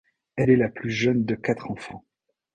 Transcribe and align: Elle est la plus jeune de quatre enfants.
Elle 0.35 0.49
est 0.49 0.55
la 0.55 0.69
plus 0.69 0.89
jeune 0.89 1.25
de 1.25 1.35
quatre 1.35 1.69
enfants. 1.69 2.03